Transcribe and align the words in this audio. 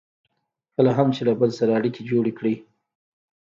کله 0.75 0.91
هم 0.97 1.07
چې 1.15 1.21
له 1.27 1.33
بل 1.41 1.49
سره 1.59 1.71
اړیکې 1.79 2.01
جوړې 2.09 2.33
کړئ. 2.37 2.55